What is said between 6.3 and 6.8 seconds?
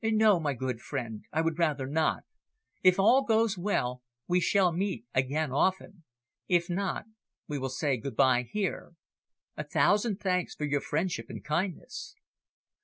If